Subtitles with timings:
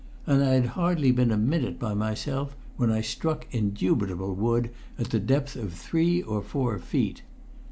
[0.25, 5.11] And I had hardly been a minute by myself when I struck indubitable wood at
[5.11, 7.21] the depth of three or four feet.